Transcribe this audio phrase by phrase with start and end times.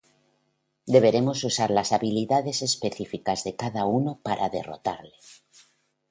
[0.93, 5.13] Deberemos usar las habilidades específicas de cada uno para derrotarle.